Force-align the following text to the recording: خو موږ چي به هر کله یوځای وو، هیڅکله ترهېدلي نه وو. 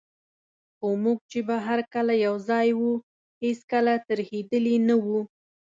خو 0.77 0.87
موږ 1.03 1.19
چي 1.31 1.39
به 1.47 1.55
هر 1.67 1.79
کله 1.93 2.13
یوځای 2.25 2.69
وو، 2.79 2.91
هیڅکله 3.43 3.93
ترهېدلي 4.09 4.75
نه 4.87 4.95
وو. 5.03 5.19